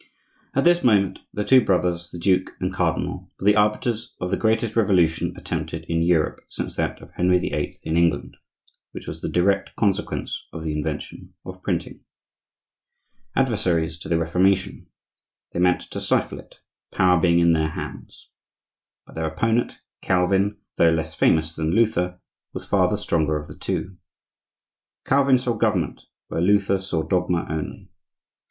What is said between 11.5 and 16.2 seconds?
printing. Adversaries to the Reformation, they meant to